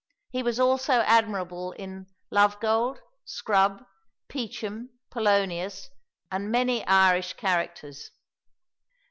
He 0.31 0.41
was 0.41 0.59
also 0.59 1.01
admirable 1.01 1.73
in 1.73 2.07
Lovegold, 2.31 3.01
Scrub, 3.23 3.85
Peachem, 4.29 4.89
Polonius, 5.11 5.91
and 6.31 6.51
many 6.51 6.83
Irish 6.87 7.33
characters. 7.33 8.09